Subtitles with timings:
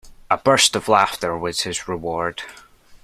[0.31, 2.41] A burst of laughter was his reward.